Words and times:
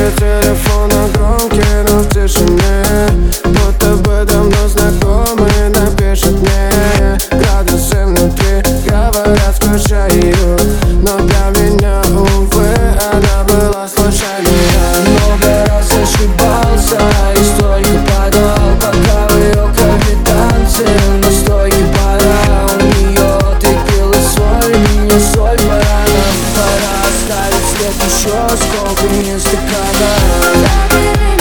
Звуки 0.00 0.18
телефона 0.18 1.08
громкие, 1.14 1.84
но 1.88 2.00
в 2.00 2.08
тишине. 2.08 3.49
Нет 27.90 28.04
еще 28.04 28.30
сколько 28.56 29.02
не 29.14 29.36
стакана 29.40 31.39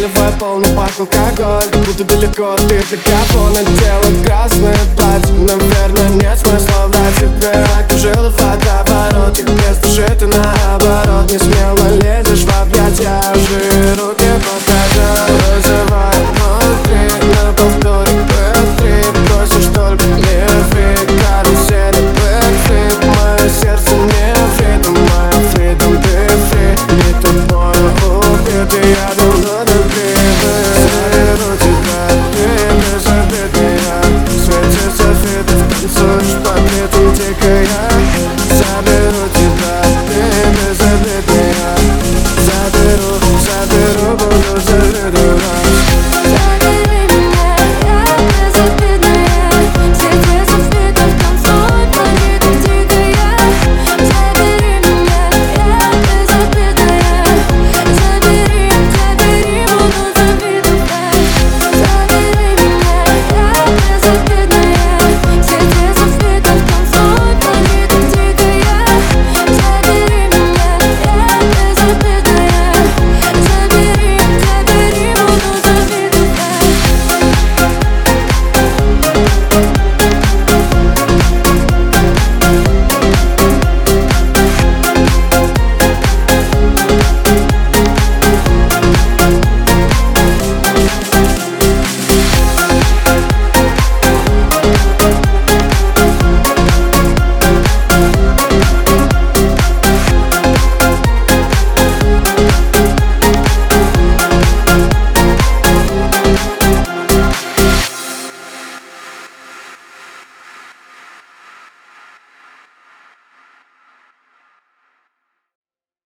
Наливай 0.00 0.32
полный 0.40 0.72
бак 0.74 0.90
алкоголь. 0.98 1.84
Буду 1.84 2.04
далеко, 2.04 2.56
ты 2.56 2.78
же 2.78 2.96
кого 3.04 3.50
надела 3.50 4.24
красный 4.24 4.72
платье 4.96 5.34
Наверное, 5.34 6.08
нет 6.08 6.38
смысла 6.38 6.86
врать 6.86 7.16
тебе 7.16 7.52
Окружила 7.78 8.30
водоворот, 8.30 9.38
их 9.38 9.44
без 9.44 9.76
души 9.76 10.08
ты 10.18 10.26
наоборот 10.26 11.30
Не 11.30 11.38
смело 11.38 11.88
лезешь. 12.00 12.49
планету, 36.70 37.12
где 37.12 37.62
я 37.62 37.90
заберу 38.56 39.28
тебя 39.34 39.39